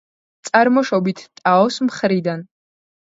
წარმოშობით 0.47 1.21
ტაოს 1.41 1.77
მხრიდან. 1.91 2.43